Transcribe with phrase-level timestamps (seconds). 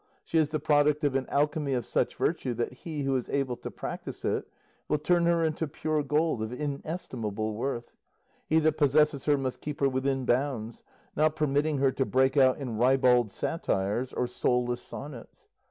[0.23, 3.55] She is the product of an Alchemy of such virtue that he who is able
[3.57, 4.45] to practise it,
[4.87, 7.91] will turn her into pure gold of inestimable worth.
[8.47, 10.81] He that possesses her must keep her within bounds,
[11.15, 15.47] not permitting her to break out in ribald satires or soulless sonnets.